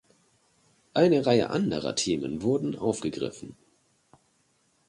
[0.95, 3.55] Eine Reihe anderer Themen wurden aufgegriffen.